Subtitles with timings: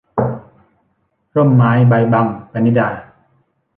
[1.35, 2.89] ร่มไม้ใบบัง- ปณิดา